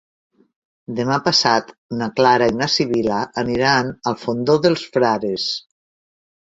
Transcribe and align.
Demà 0.99 1.17
passat 1.27 1.69
na 2.01 2.09
Clara 2.21 2.49
i 2.55 2.57
na 2.63 2.71
Sibil·la 2.77 3.21
aniran 3.45 3.95
al 4.13 4.21
Fondó 4.27 4.61
dels 4.67 4.91
Frares. 4.97 5.49